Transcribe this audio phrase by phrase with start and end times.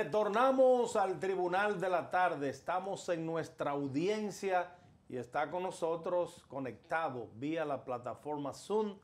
[0.00, 2.50] Retornamos al Tribunal de la Tarde.
[2.50, 4.70] Estamos en nuestra audiencia
[5.08, 8.96] y está con nosotros conectado vía la plataforma Zoom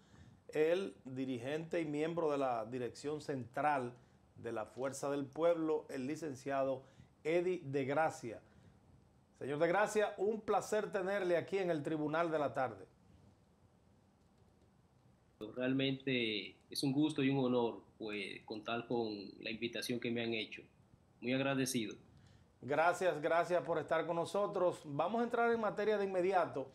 [0.52, 3.92] el dirigente y miembro de la Dirección Central
[4.36, 6.84] de la Fuerza del Pueblo, el licenciado
[7.24, 8.40] Eddie de Gracia.
[9.40, 12.86] Señor de Gracia, un placer tenerle aquí en el Tribunal de la Tarde.
[15.56, 20.34] Realmente es un gusto y un honor pues, contar con la invitación que me han
[20.34, 20.62] hecho.
[21.24, 21.96] Muy agradecido.
[22.60, 24.82] Gracias, gracias por estar con nosotros.
[24.84, 26.70] Vamos a entrar en materia de inmediato.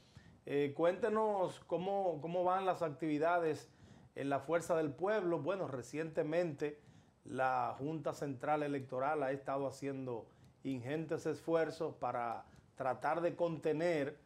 [0.48, 3.70] Eh, cuéntenos cómo, cómo van las actividades
[4.16, 5.38] en la Fuerza del Pueblo.
[5.38, 6.82] Bueno, recientemente
[7.26, 10.28] la Junta Central Electoral ha estado haciendo
[10.64, 14.18] ingentes esfuerzos para tratar de contener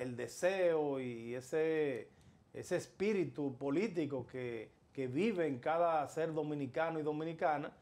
[0.00, 2.10] el deseo y ese,
[2.52, 7.72] ese espíritu político que, vive en cada ser dominicano y dominicana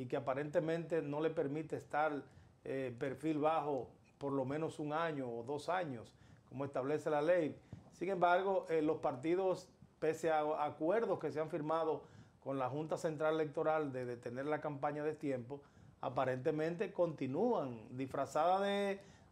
[0.00, 2.22] y que aparentemente no le permite estar
[2.64, 6.16] eh, perfil bajo por lo menos un año o dos años,
[6.48, 7.54] como establece la ley.
[7.92, 12.04] Sin embargo, eh, los partidos, pese a acuerdos que se han firmado
[12.42, 15.60] con la Junta Central Electoral de detener la campaña de tiempo,
[16.00, 18.62] aparentemente continúan disfrazadas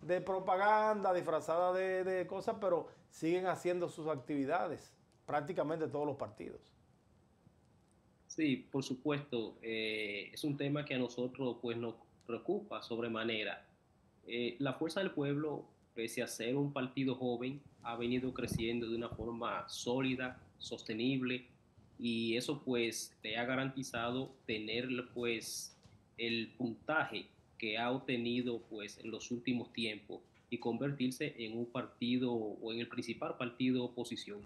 [0.02, 4.92] de, propaganda, disfrazadas de, cosas, pero siguen haciendo sus actividades,
[5.24, 6.60] prácticamente todos los partidos.
[8.38, 13.66] Sí, por supuesto, eh, es un tema que a nosotros pues nos preocupa sobremanera.
[14.28, 18.94] Eh, la Fuerza del Pueblo, pese a ser un partido joven, ha venido creciendo de
[18.94, 21.46] una forma sólida, sostenible,
[21.98, 25.76] y eso pues le ha garantizado tener pues
[26.16, 27.26] el puntaje
[27.58, 32.78] que ha obtenido pues en los últimos tiempos y convertirse en un partido o en
[32.78, 34.42] el principal partido de oposición.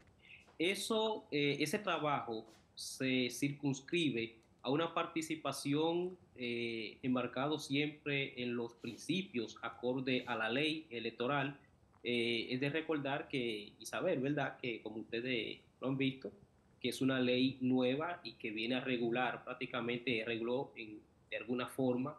[0.59, 9.59] Eso, eh, ese trabajo se circunscribe a una participación eh, enmarcado siempre en los principios
[9.63, 11.59] acorde a la ley electoral.
[12.05, 16.33] Eh, es de recordar que, y saber, ¿verdad?, que como ustedes lo han visto,
[16.81, 22.17] que es una ley nueva y que viene a regular, prácticamente reguló de alguna forma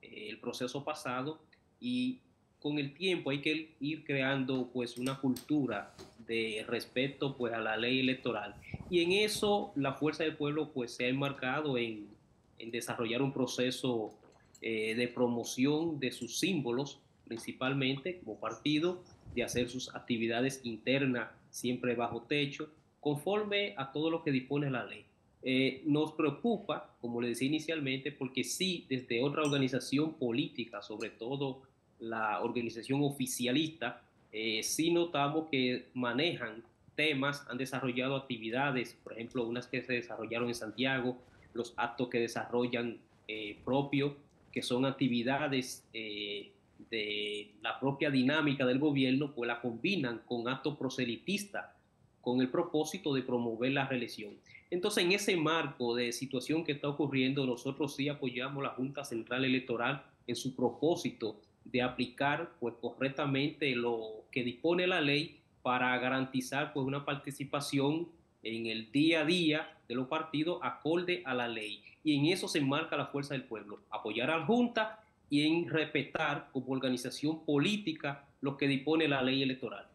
[0.00, 1.38] eh, el proceso pasado
[1.80, 2.20] y
[2.58, 5.94] con el tiempo hay que ir creando pues una cultura
[6.26, 8.54] de respeto pues a la ley electoral.
[8.90, 12.08] Y en eso la fuerza del pueblo pues se ha enmarcado en,
[12.58, 14.14] desarrollar un proceso
[14.62, 19.02] eh, de promoción de sus símbolos principalmente como partido
[19.34, 22.70] de hacer sus actividades internas siempre bajo techo
[23.00, 25.04] conforme a todo lo que dispone la ley.
[25.42, 31.62] Eh, nos preocupa, como le decía inicialmente, porque sí, desde otra organización política, sobre todo
[32.00, 34.02] la organización oficialista,
[34.38, 36.62] eh, sí notamos que manejan
[36.94, 41.16] temas, han desarrollado actividades, por ejemplo, unas que se desarrollaron en Santiago,
[41.54, 42.98] los actos que desarrollan
[43.28, 44.12] eh, propios,
[44.52, 51.66] que son actividades de la propia dinámica del gobierno, pues la combinan con actos proselitistas
[52.20, 54.34] con el propósito de promover la reelección.
[54.70, 59.44] Entonces, en ese marco de situación que está ocurriendo, nosotros sí apoyamos la Junta Central
[59.44, 61.40] Electoral en su propósito
[61.70, 68.08] de aplicar pues, correctamente lo que dispone la ley para garantizar pues, una participación
[68.42, 71.82] en el día a día de los partidos acorde a la ley.
[72.04, 75.68] Y en eso se enmarca la fuerza del pueblo, apoyar a la Junta y en
[75.68, 79.86] respetar como organización política lo que dispone la ley electoral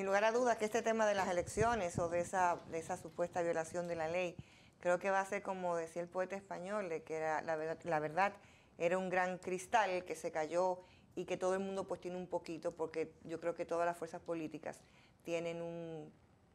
[0.00, 2.96] sin lugar a dudas que este tema de las elecciones o de esa, de esa
[2.96, 4.34] supuesta violación de la ley,
[4.80, 7.78] creo que va a ser como decía el poeta español, de que era, la, verdad,
[7.84, 8.32] la verdad
[8.80, 10.80] era un gran cristal que se cayó
[11.14, 13.96] y que todo el mundo pues tiene un poquito, porque yo creo que todas las
[13.96, 14.80] fuerzas políticas
[15.22, 16.10] tienen un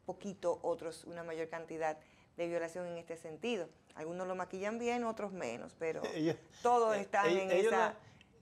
[0.05, 1.97] poquito, otros una mayor cantidad
[2.35, 3.69] de violación en este sentido.
[3.93, 6.01] Algunos lo maquillan bien, otros menos, pero
[6.63, 7.95] todos están en esa...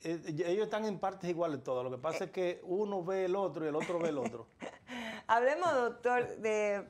[0.05, 1.83] Eh, ellos están en partes iguales todos.
[1.83, 4.47] Lo que pasa es que uno ve el otro y el otro ve el otro.
[5.27, 6.85] Hablemos, doctor, de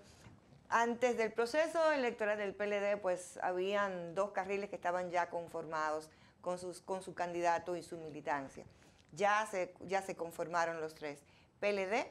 [0.70, 6.10] antes del proceso electoral del PLD, pues habían dos carriles que estaban ya conformados
[6.44, 8.66] con, sus, con su candidato y su militancia.
[9.14, 11.24] Ya se, ya se conformaron los tres.
[11.62, 12.06] PLD,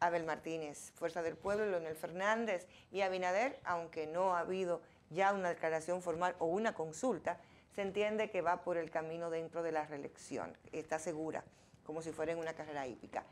[0.00, 4.80] Abel Martínez, Fuerza del Pueblo, Leonel Fernández y Abinader, aunque no ha habido
[5.10, 7.38] ya una declaración formal o una consulta,
[7.74, 11.44] se entiende que va por el camino dentro de la reelección, está segura,
[11.84, 13.24] como si fuera en una carrera hípica.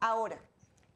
[0.00, 0.38] Ahora,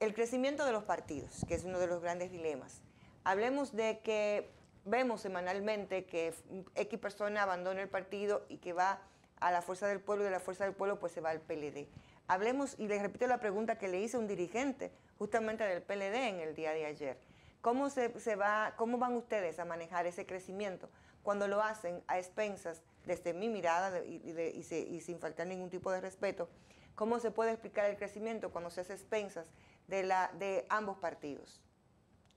[0.00, 2.82] el crecimiento de los partidos, que es uno de los grandes dilemas.
[3.24, 4.50] Hablemos de que
[4.84, 6.34] vemos semanalmente que
[6.74, 9.00] X persona abandona el partido y que va
[9.40, 11.40] a la Fuerza del Pueblo y de la Fuerza del Pueblo pues se va al
[11.40, 11.88] PLD.
[12.28, 16.28] Hablemos, y les repito la pregunta que le hice a un dirigente justamente del PLD
[16.28, 17.18] en el día de ayer.
[17.60, 20.88] ¿Cómo, se, se va, ¿Cómo van ustedes a manejar ese crecimiento
[21.22, 26.00] cuando lo hacen a expensas, desde mi mirada y, y, sin faltar ningún tipo de
[26.00, 26.48] respeto,
[26.94, 29.50] cómo se puede explicar el crecimiento cuando se hace expensas
[29.88, 31.60] de, la, de ambos partidos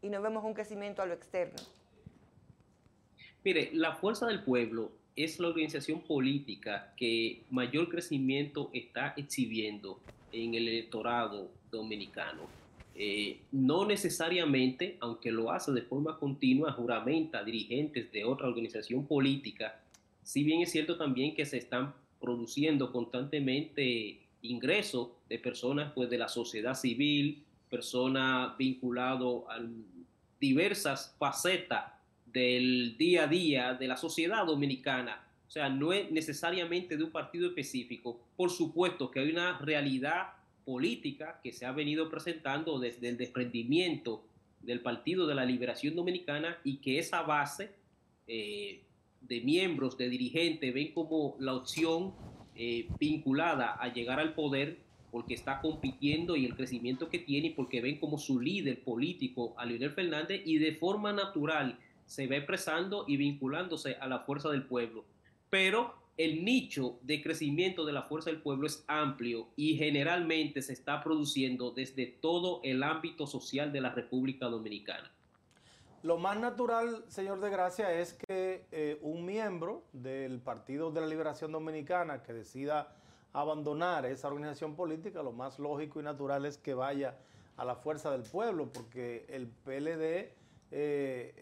[0.01, 1.57] y no vemos un crecimiento a lo externo?
[3.45, 9.99] Mire, la Fuerza del Pueblo es la organización política que mayor crecimiento está exhibiendo
[10.31, 12.41] en el electorado dominicano.
[12.95, 19.79] Eh, no necesariamente, aunque lo hace de forma continua, juramenta dirigentes de otra organización política,
[20.23, 26.17] si bien es cierto también que se están produciendo constantemente ingresos de personas pues, de
[26.17, 29.63] la sociedad civil, personas vinculadas a
[30.39, 31.94] diversas facetas
[32.35, 35.25] del día a día de la sociedad dominicana.
[35.47, 38.19] O sea, no es necesariamente de un partido específico.
[38.35, 40.33] Por supuesto que hay una realidad
[40.65, 44.25] política que se ha venido presentando desde el desprendimiento
[44.59, 47.71] del Partido de la Liberación Dominicana y que esa base
[48.27, 48.81] eh,
[49.21, 52.13] de miembros, de dirigentes, ven como la opción
[52.55, 54.79] eh, vinculada a llegar al poder
[55.09, 59.65] porque está compitiendo y el crecimiento que tiene porque ven como su líder político a
[59.65, 64.63] Leonel Fernández y de forma natural se va expresando y vinculándose a la fuerza del
[64.63, 65.05] pueblo.
[65.49, 70.73] Pero el nicho de crecimiento de la fuerza del pueblo es amplio y generalmente se
[70.73, 75.11] está produciendo desde todo el ámbito social de la República Dominicana.
[76.03, 81.07] Lo más natural, señor de Gracia, es que eh, un miembro del Partido de la
[81.07, 82.95] Liberación Dominicana que decida
[83.33, 87.17] abandonar esa organización política, lo más lógico y natural es que vaya
[87.57, 90.31] a la fuerza del pueblo, porque el PLD,
[90.71, 91.33] eh,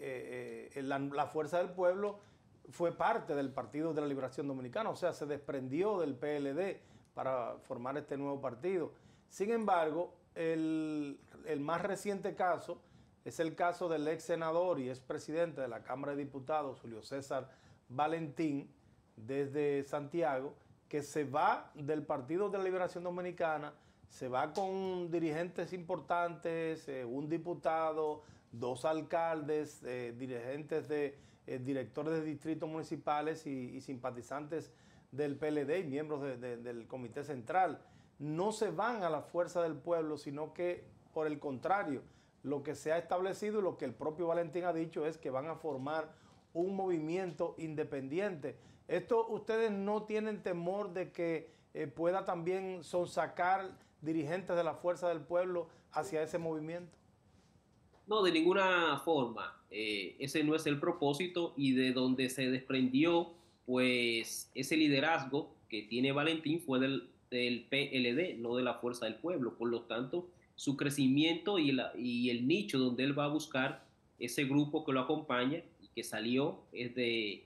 [0.84, 2.20] la fuerza del pueblo,
[2.70, 6.80] fue parte del Partido de la Liberación Dominicana, o sea, se desprendió del PLD
[7.14, 8.94] para formar este nuevo partido.
[9.28, 11.20] Sin embargo, el,
[11.60, 12.82] más reciente caso
[13.26, 17.02] es el caso del ex senador y ex presidente de la Cámara de Diputados, Julio
[17.02, 17.50] César
[17.90, 18.74] Valentín,
[19.16, 20.56] desde Santiago,
[20.90, 23.74] que se va del Partido de la Liberación Dominicana,
[24.10, 32.14] se va con dirigentes importantes, eh, un diputado, dos alcaldes, eh, dirigentes de eh, directores
[32.14, 34.72] de distritos municipales y, simpatizantes
[35.12, 37.82] del PLD y miembros del Comité Central.
[38.18, 42.02] No se van a la fuerza del pueblo, sino que, por el contrario,
[42.44, 45.30] lo que se ha establecido y lo que el propio Valentín ha dicho es que
[45.30, 46.14] van a formar
[46.54, 48.58] un movimiento independiente.
[48.88, 53.72] Esto ustedes no tienen temor de que eh, pueda también sonsacar
[54.02, 56.98] dirigentes de la fuerza del pueblo hacia ese movimiento.
[58.08, 59.56] No, de ninguna forma.
[59.72, 63.34] Eh, ese no es el propósito y de donde se desprendió,
[63.66, 69.56] pues, ese liderazgo que tiene Valentín fue del, PLD, no de la Fuerza del Pueblo.
[69.58, 73.86] Por lo tanto, su crecimiento y, la, y el nicho donde él va a buscar
[74.20, 77.46] ese grupo que lo acompaña y que salió es de,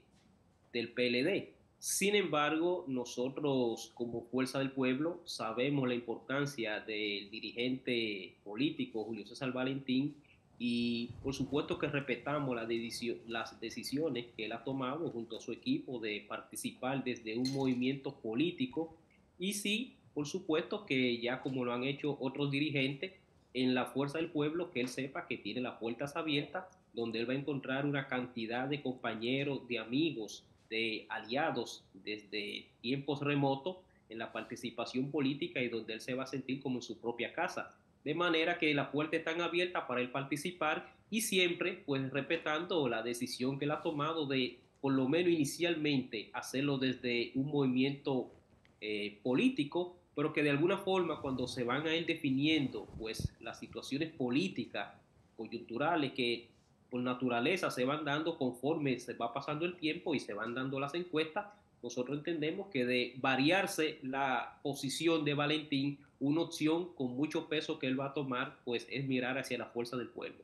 [0.73, 1.53] del PLD.
[1.79, 9.53] Sin embargo, nosotros como Fuerza del Pueblo sabemos la importancia del dirigente político Julio César
[9.53, 10.15] Valentín
[10.59, 15.99] y por supuesto que respetamos las decisiones que él ha tomado junto a su equipo
[15.99, 18.95] de participar desde un movimiento político.
[19.37, 23.13] Y sí, por supuesto que ya como lo han hecho otros dirigentes
[23.53, 27.29] en la fuerza del pueblo, que él sepa que tiene las puertas abiertas, donde él
[27.29, 33.77] va a encontrar una cantidad de compañeros, de amigos, de aliados desde tiempos remotos
[34.09, 37.31] en la participación política y donde él se va a sentir como en su propia
[37.33, 42.87] casa de manera que la puerta está abierta para él participar y siempre pues respetando
[42.87, 48.31] la decisión que él ha tomado de por lo menos inicialmente hacerlo desde un movimiento
[48.79, 53.59] eh, político, pero que de alguna forma cuando se van a ir definiendo pues las
[53.59, 54.93] situaciones políticas,
[55.35, 56.47] coyunturales que
[56.89, 60.79] por naturaleza se van dando conforme se va pasando el tiempo y se van dando
[60.79, 61.47] las encuestas,
[61.83, 67.87] nosotros entendemos que de variarse la posición de Valentín una opción con mucho peso que
[67.87, 70.43] él va a tomar, pues es mirar hacia la fuerza del pueblo.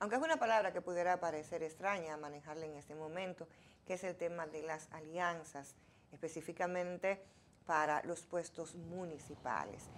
[0.00, 3.46] Aunque es una palabra que pudiera parecer extraña manejarla en este momento,
[3.86, 5.76] que es el tema de las alianzas,
[6.12, 7.22] específicamente
[7.66, 9.88] para los puestos municipales.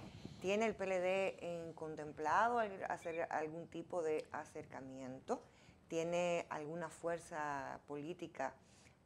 [0.41, 2.59] ¿Tiene el PLD en contemplado
[2.89, 5.43] hacer algún tipo de acercamiento?
[5.89, 8.55] ¿Tiene alguna fuerza política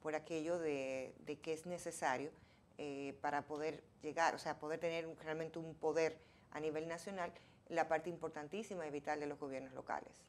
[0.02, 2.30] por aquello de, de que es necesario
[2.82, 6.16] eh, para poder llegar, o sea, poder tener realmente un poder
[6.50, 7.30] a nivel nacional,
[7.68, 10.24] la parte importantísima y vital de los gobiernos locales.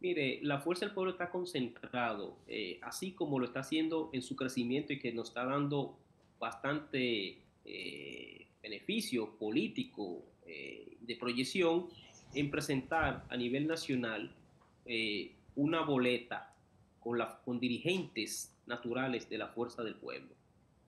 [0.00, 4.34] Mire, la fuerza del pueblo está concentrado, eh, así como lo está haciendo en su
[4.34, 5.98] crecimiento y que nos está dando
[6.40, 11.88] bastante eh, beneficio político de proyección,
[12.32, 14.34] en presentar a nivel nacional
[15.54, 16.54] una boleta
[16.98, 20.34] con, con dirigentes naturales de la fuerza del pueblo.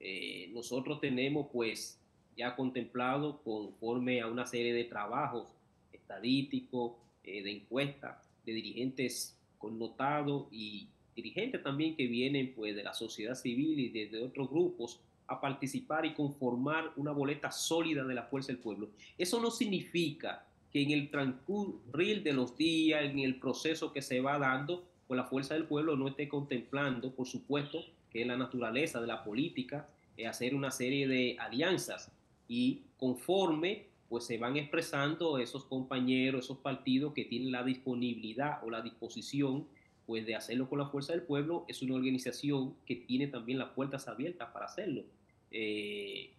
[0.07, 1.99] Eh, nosotros tenemos pues
[2.37, 5.49] ya contemplado conforme a una serie de trabajos
[5.95, 6.93] estadísticos,
[7.25, 13.35] eh, de encuestas, de dirigentes connotados y dirigentes también que vienen pues de la sociedad
[13.35, 18.25] civil y de, de otros grupos a participar y conformar una boleta sólida de la
[18.25, 18.91] fuerza del pueblo.
[19.17, 24.21] Eso no significa que en el transcurrir de los días, en el proceso que se
[24.21, 28.37] va dando, pues la fuerza del pueblo no esté contemplando, por supuesto, que es la
[28.37, 29.89] naturaleza de la política,
[30.29, 32.13] hacer una serie de alianzas
[32.49, 38.71] y conforme pues se van expresando esos compañeros, esos partidos que tienen la disponibilidad o
[38.71, 39.67] la disposición
[40.07, 43.71] pues de hacerlo con la fuerza del pueblo, es una organización que tiene también las
[43.71, 45.03] puertas abiertas para hacerlo.
[45.51, 46.31] Eh,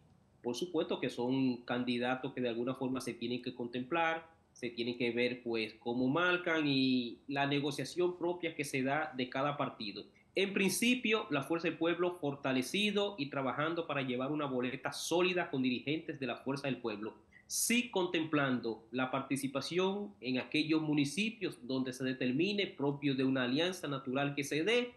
[0.41, 4.97] por supuesto que son candidatos que de alguna forma se tienen que contemplar, se tienen
[4.97, 10.05] que ver pues cómo marcan y la negociación propia que se da de cada partido.
[10.35, 15.61] En principio, la Fuerza del Pueblo fortalecido y trabajando para llevar una boleta sólida con
[15.61, 17.13] dirigentes de la Fuerza del Pueblo,
[17.47, 24.35] sí contemplando la participación en aquellos municipios donde se determine propio de una alianza natural
[24.35, 24.93] que se dé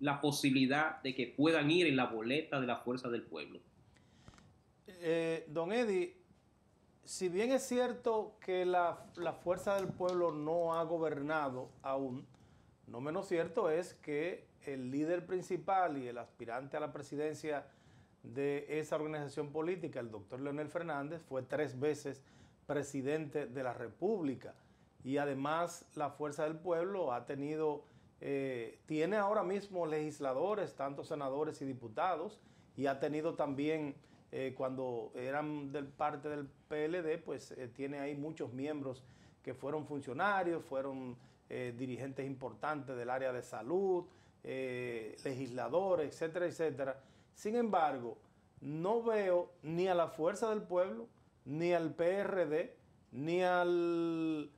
[0.00, 3.60] la posibilidad de que puedan ir en la boleta de la Fuerza del Pueblo.
[4.86, 6.16] Eh, don Eddie,
[7.04, 12.26] si bien es cierto que la, la Fuerza del Pueblo no ha gobernado aún,
[12.86, 17.66] no menos cierto es que el líder principal y el aspirante a la presidencia
[18.22, 22.22] de esa organización política, el doctor Leonel Fernández, fue tres veces
[22.66, 24.54] presidente de la República.
[25.04, 27.84] Y además la Fuerza del Pueblo ha tenido,
[28.20, 32.40] eh, tiene ahora mismo legisladores, tanto senadores y diputados,
[32.76, 33.94] y ha tenido también,
[34.32, 39.02] eh, cuando eran del parte del PLD, pues eh, tiene ahí muchos miembros
[39.42, 41.16] que fueron funcionarios, fueron
[41.78, 44.04] dirigentes importantes del área de salud,
[45.24, 47.02] legisladores, etcétera, etcétera
[47.38, 48.18] sin embargo,
[48.60, 51.06] no veo ni a la Fuerza del Pueblo,
[51.44, 52.74] ni al PRD,
[53.12, 54.50] ni al,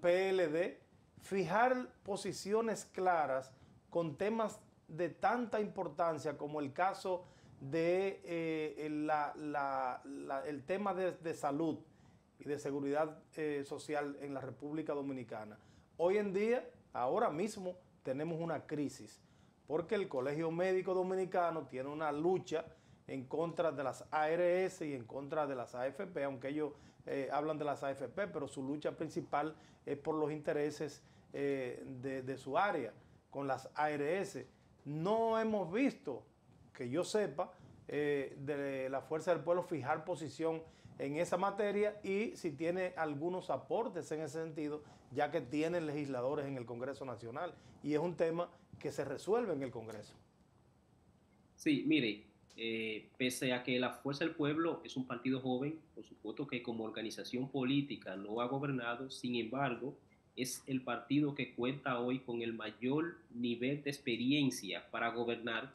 [0.00, 0.78] PLD
[1.22, 3.52] fijar posiciones claras
[3.90, 7.24] con temas de tanta importancia como el caso
[7.60, 11.80] de eh, el, tema de, salud
[12.38, 15.58] y de seguridad eh, social en la República Dominicana.
[15.96, 19.20] Hoy en día, ahora mismo, tenemos una crisis
[19.66, 22.66] porque el Colegio Médico Dominicano tiene una lucha
[23.06, 26.72] en contra de las ARS y en contra de las AFP, aunque ellos
[27.06, 32.36] eh, hablan de las AFP, pero su lucha principal es por los intereses eh, de,
[32.36, 32.92] su área
[33.30, 34.38] con las ARS.
[34.84, 36.24] No hemos visto,
[36.72, 37.52] que yo sepa,
[37.88, 40.62] eh, de la Fuerza del Pueblo fijar posición
[40.98, 44.82] en esa materia y si tiene algunos aportes en ese sentido,
[45.12, 47.54] ya que tiene legisladores en el Congreso Nacional.
[47.82, 48.48] Y es un tema
[48.78, 50.14] que se resuelve en el Congreso.
[51.56, 52.24] Sí, mire,
[52.56, 56.62] eh, pese a que la Fuerza del Pueblo es un partido joven, por supuesto que
[56.62, 59.96] como organización política no ha gobernado, sin embargo,
[60.36, 65.72] es el partido que cuenta hoy con el mayor nivel de experiencia para gobernar,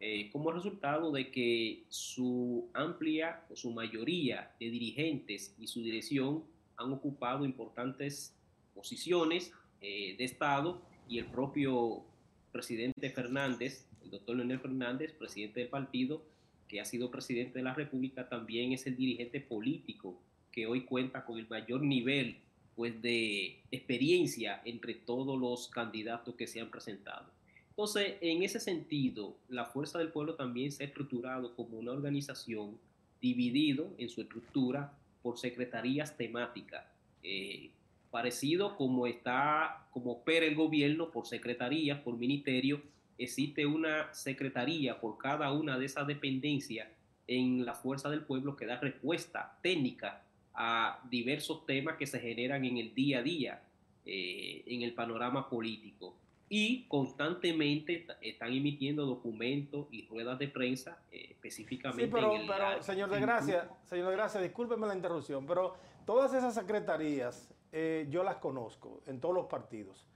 [0.00, 6.44] eh, como resultado de que su amplia o su mayoría de dirigentes y su dirección
[6.76, 8.32] han ocupado importantes
[8.74, 12.04] posiciones eh, de Estado y el propio
[12.52, 16.22] presidente Fernández, el doctor Leonel Fernández, presidente del partido,
[16.68, 20.20] que ha sido presidente de la República, también es el dirigente político
[20.52, 22.38] que hoy cuenta con el mayor nivel
[22.76, 27.37] pues, de experiencia entre todos los candidatos que se han presentado.
[27.78, 32.76] Entonces, en ese sentido, la Fuerza del Pueblo también se ha estructurado como una organización
[33.20, 36.84] dividido en su estructura por secretarías temáticas.
[37.22, 37.70] Eh,
[38.10, 42.82] parecido como está, como opera el gobierno por secretaría, por ministerio,
[43.16, 46.88] existe una secretaría por cada una de esas dependencias
[47.28, 52.64] en la fuerza del pueblo que da respuesta técnica a diversos temas que se generan
[52.64, 53.62] en el día a día
[54.04, 56.16] eh, en el panorama político
[56.48, 62.06] y constantemente están emitiendo documentos y ruedas de prensa eh, específicamente.
[62.06, 65.74] Sí, pero, pero señor de Gracia, señor de Gracia, discúlpeme la interrupción, pero
[66.06, 70.06] todas esas secretarías eh, yo las conozco en todos los partidos.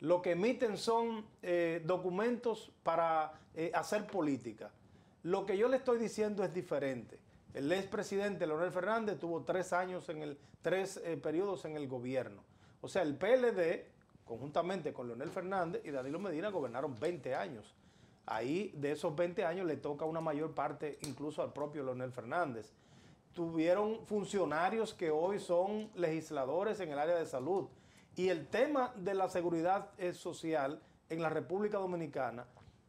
[0.00, 3.38] Lo que emiten son eh, documentos para
[3.74, 4.72] hacer política.
[5.22, 7.18] Lo que yo le estoy diciendo es diferente.
[7.52, 12.42] El expresidente Leonel Fernández tuvo tres años en el, tres periodos en el gobierno.
[12.80, 13.91] O sea, el PLD,
[14.24, 17.74] conjuntamente con Leonel Fernández y Danilo Medina, gobernaron 20 años.
[18.26, 22.72] Ahí, de esos 20 años, le toca una mayor parte incluso al propio Leonel Fernández.
[23.32, 27.68] tuvieron funcionarios que hoy son legisladores en el área de salud.
[28.14, 32.46] Y el tema de la seguridad social en la República Dominicana,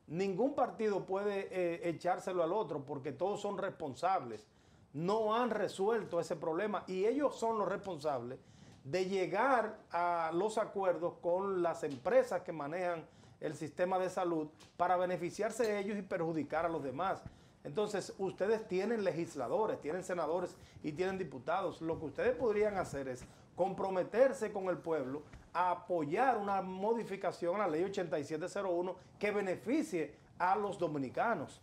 [0.08, 4.46] ningún partido puede eh, echárselo al otro porque todos son responsables.
[4.92, 8.40] No han resuelto ese problema y ellos son los responsables
[8.84, 13.06] de llegar a los acuerdos con las empresas que manejan
[13.40, 14.48] el sistema de salud
[14.78, 17.22] para beneficiarse de ellos y perjudicar a los demás.
[17.64, 21.82] Entonces, ustedes tienen legisladores, tienen senadores y tienen diputados.
[21.82, 23.24] Lo que ustedes podrían hacer es
[23.56, 25.24] comprometerse con el pueblo
[25.54, 31.62] a apoyar una modificación a la ley 8701 que beneficie a los dominicanos.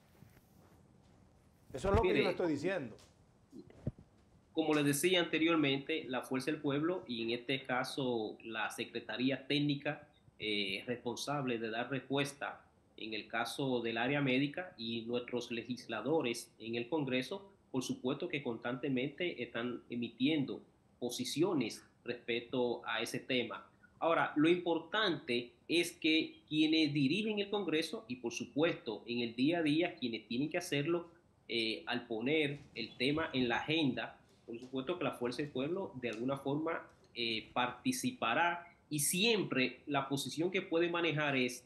[1.73, 2.97] Eso es lo que yo estoy diciendo.
[4.61, 10.07] Como les decía anteriormente, la Fuerza del Pueblo y en este caso la Secretaría Técnica
[10.39, 12.61] eh, responsable de dar respuesta
[12.99, 18.43] en el caso del área médica y nuestros legisladores en el Congreso, por supuesto que
[18.43, 20.61] constantemente están emitiendo
[20.99, 23.67] posiciones respecto a ese tema.
[23.99, 29.61] Ahora, lo importante es que quienes dirigen el Congreso y por supuesto en el día
[29.61, 31.09] a día quienes tienen que hacerlo
[31.49, 34.20] eh, al poner el tema en la agenda,
[34.51, 36.83] por supuesto que la Fuerza del Pueblo de alguna forma
[37.15, 41.65] eh, participará y siempre la posición que puede manejar es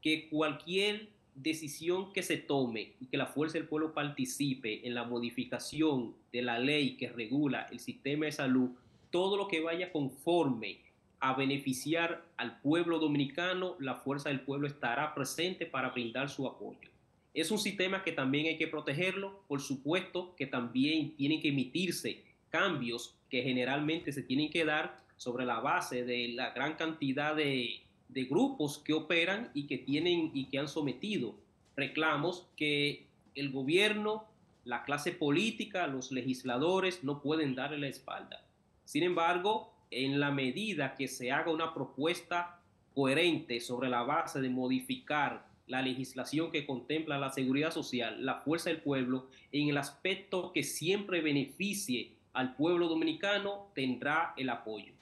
[0.00, 5.04] que cualquier decisión que se tome y que la Fuerza del Pueblo participe en la
[5.04, 8.70] modificación de la ley que regula el sistema de salud,
[9.10, 10.78] todo lo que vaya conforme
[11.20, 16.91] a beneficiar al pueblo dominicano, la Fuerza del Pueblo estará presente para brindar su apoyo.
[17.34, 22.22] Es un sistema que también hay que protegerlo, por supuesto que también tienen que emitirse
[22.50, 27.80] cambios que generalmente se tienen que dar sobre la base de la gran cantidad de,
[28.08, 31.34] de grupos que operan y que tienen y que han sometido
[31.76, 34.24] reclamos que el gobierno,
[34.64, 38.44] la clase política, los legisladores no pueden darle la espalda.
[38.84, 42.60] Sin embargo, en la medida que se haga una propuesta
[42.94, 48.70] coherente sobre la base de modificar la legislación que contempla la seguridad social, la fuerza
[48.70, 54.92] del pueblo, en el aspecto que siempre beneficie al pueblo dominicano, tendrá el apoyo.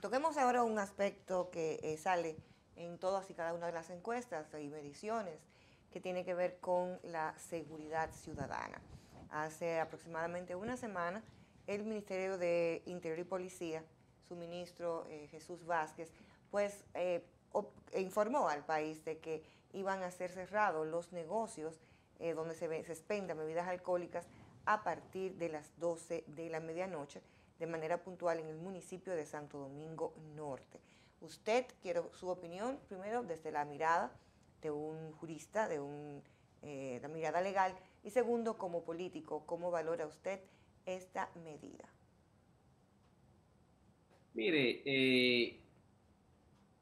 [0.00, 2.36] Toquemos ahora un aspecto que eh, sale
[2.76, 5.40] en todas y cada una de las encuestas y mediciones
[5.90, 8.80] que tiene que ver con la seguridad ciudadana.
[9.30, 11.22] Hace aproximadamente una semana,
[11.66, 13.84] el Ministerio de Interior y Policía,
[14.28, 16.12] su ministro eh, Jesús Vázquez,
[16.50, 17.24] pues eh,
[17.96, 21.80] informó al país de que iban a ser cerrados los negocios
[22.34, 24.26] donde se, se expendan bebidas alcohólicas
[24.64, 27.22] a partir de las 12 de la medianoche
[27.58, 30.80] de manera puntual en el municipio de Santo Domingo Norte.
[31.20, 34.12] Usted, quiero su opinión, primero desde la mirada
[34.62, 36.22] de un jurista, de un,
[36.62, 40.40] eh, la mirada legal, y segundo, como político, ¿cómo valora usted
[40.86, 41.88] esta medida?
[44.34, 45.60] Mire, eh,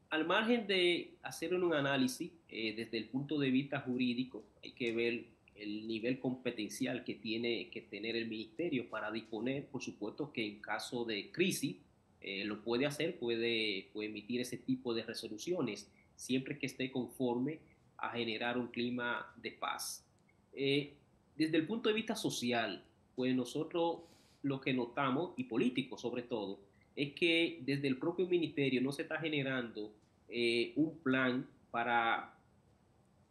[0.09, 4.93] al margen de hacer un análisis eh, desde el punto de vista jurídico, hay que
[4.93, 10.45] ver el nivel competencial que tiene que tener el ministerio para disponer, por supuesto que
[10.45, 11.77] en caso de crisis
[12.21, 17.59] eh, lo puede hacer, puede, emitir ese tipo de resoluciones, siempre que esté conforme
[17.97, 20.05] a generar un clima de paz.
[20.53, 20.93] Eh,
[21.35, 22.83] desde el punto de vista social,
[23.15, 23.99] pues nosotros
[24.43, 26.59] lo que notamos, y político sobre todo,
[26.97, 29.93] es que desde el propio ministerio no se está generando
[30.27, 32.33] eh, un plan para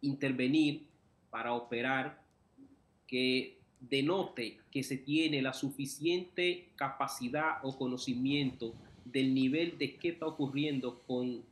[0.01, 0.87] intervenir
[1.31, 2.23] para operar
[3.09, 8.73] que denote que se tiene la suficiente capacidad o conocimiento
[9.05, 11.43] del nivel de qué está ocurriendo con,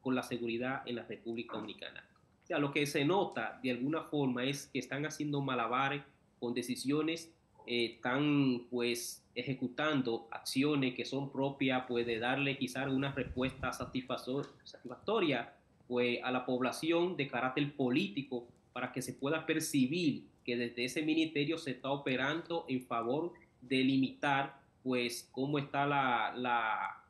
[0.00, 2.02] con la seguridad en la República Dominicana.
[2.42, 6.02] O sea, lo que se nota de alguna forma es que están haciendo malabares
[6.38, 7.30] con decisiones,
[7.66, 15.52] están pues ejecutando acciones que son propias, puede darle quizás una respuesta satisfactoria
[15.88, 21.02] pues, a la población de carácter político para que se pueda percibir que desde ese
[21.02, 27.02] ministerio se está operando en favor de limitar pues cómo está la, la,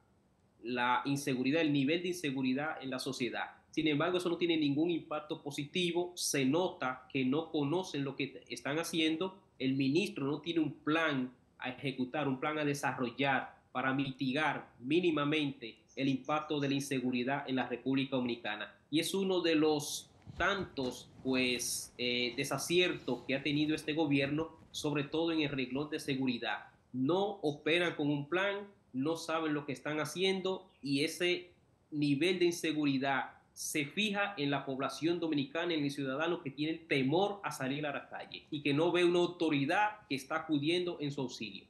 [0.62, 3.59] la inseguridad, el nivel de inseguridad en la sociedad.
[3.70, 8.42] Sin embargo, eso no tiene ningún impacto positivo, se nota que no conocen lo que
[8.48, 13.94] están haciendo, el ministro no tiene un plan a ejecutar, un plan a desarrollar para
[13.94, 18.74] mitigar mínimamente el impacto de la inseguridad en la República Dominicana.
[18.90, 25.04] Y es uno de los tantos pues eh, desaciertos que ha tenido este gobierno, sobre
[25.04, 26.66] todo en el reglón de seguridad.
[26.92, 31.50] No operan con un plan, no saben lo que están haciendo y ese
[31.90, 37.40] nivel de inseguridad se fija en la población dominicana, en el ciudadano que tiene temor
[37.44, 41.12] a salir a la calle y que no ve una autoridad que está acudiendo en
[41.12, 41.66] su auxilio.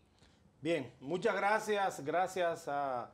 [0.62, 3.10] Bien, muchas gracias, gracias a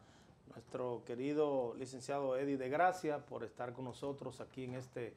[0.51, 5.15] nuestro querido licenciado Eddie de Gracia por estar con nosotros aquí en este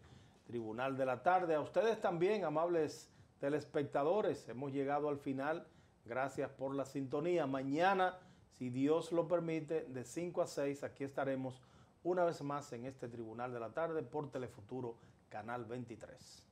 [0.47, 1.55] Tribunal de la Tarde.
[1.55, 3.09] A ustedes también, amables
[3.41, 5.67] telespectadores, hemos llegado al final.
[6.05, 7.45] Gracias por la sintonía.
[7.45, 8.19] Mañana,
[8.57, 11.61] si Dios lo permite, de 5 a 6, aquí estaremos
[12.03, 14.97] una vez más en este Tribunal de la Tarde por Telefuturo,
[15.29, 16.48] Canal 23.